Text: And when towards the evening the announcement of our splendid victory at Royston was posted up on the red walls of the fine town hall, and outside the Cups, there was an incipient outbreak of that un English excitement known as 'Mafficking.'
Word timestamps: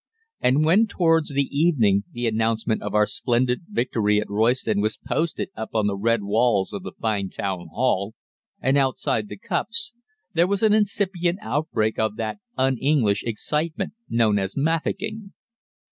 And 0.39 0.65
when 0.65 0.87
towards 0.87 1.29
the 1.29 1.45
evening 1.55 2.05
the 2.11 2.25
announcement 2.25 2.81
of 2.81 2.95
our 2.95 3.05
splendid 3.05 3.61
victory 3.69 4.19
at 4.19 4.31
Royston 4.31 4.81
was 4.81 4.97
posted 4.97 5.49
up 5.55 5.75
on 5.75 5.85
the 5.85 5.95
red 5.95 6.23
walls 6.23 6.73
of 6.73 6.81
the 6.81 6.93
fine 6.99 7.29
town 7.29 7.67
hall, 7.71 8.15
and 8.59 8.79
outside 8.79 9.29
the 9.29 9.37
Cups, 9.37 9.93
there 10.33 10.47
was 10.47 10.63
an 10.63 10.73
incipient 10.73 11.37
outbreak 11.43 11.99
of 11.99 12.15
that 12.15 12.39
un 12.57 12.79
English 12.79 13.21
excitement 13.25 13.93
known 14.09 14.39
as 14.39 14.55
'Mafficking.' 14.57 15.33